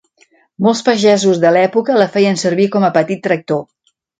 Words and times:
Molts 0.67 0.81
pagesos 0.87 1.43
de 1.45 1.51
l'època 1.57 1.99
la 1.99 2.09
feien 2.17 2.43
servir 2.45 2.69
com 2.77 2.89
a 2.89 2.93
petit 2.99 3.25
tractor. 3.29 3.63